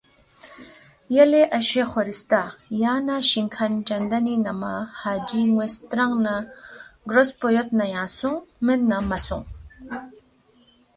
[1.15, 2.41] یلے اشے خورِستہ
[2.81, 6.33] یانگ لہ شِنگ کھن چندنی نمہ حاجی ن٘وے سترانگ نہ
[7.09, 9.45] گروس پو یود نہ یانگ سونگ مید نہ مہ سونگ